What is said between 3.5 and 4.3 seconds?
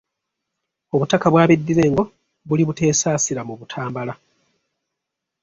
Butambula.